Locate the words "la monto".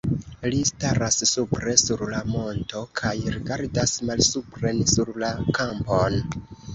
2.13-2.81